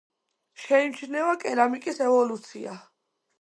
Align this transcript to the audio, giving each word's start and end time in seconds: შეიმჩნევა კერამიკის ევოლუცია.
შეიმჩნევა 0.61 1.35
კერამიკის 1.43 2.01
ევოლუცია. 2.07 2.75